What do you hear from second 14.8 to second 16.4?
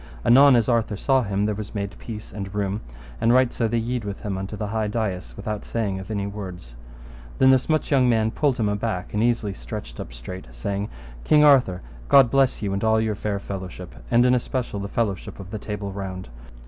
fellowship of the Table Round.